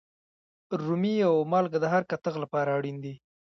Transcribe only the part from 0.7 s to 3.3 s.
رومي او مالگه د هر کتغ لپاره اړین دي.